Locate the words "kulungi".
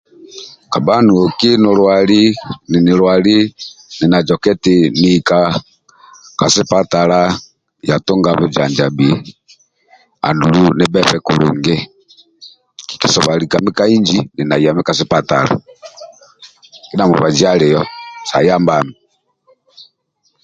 11.25-11.75